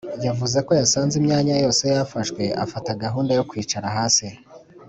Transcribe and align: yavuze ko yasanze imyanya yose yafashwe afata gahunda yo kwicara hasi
yavuze 0.27 0.57
ko 0.65 0.71
yasanze 0.81 1.13
imyanya 1.21 1.53
yose 1.63 1.83
yafashwe 1.93 2.43
afata 2.65 2.97
gahunda 3.03 3.31
yo 3.37 3.43
kwicara 3.49 3.87
hasi 3.97 4.27